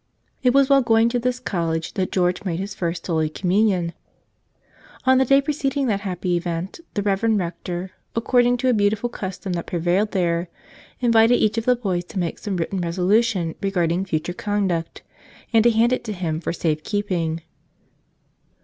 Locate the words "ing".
5.77-5.85, 8.45-8.57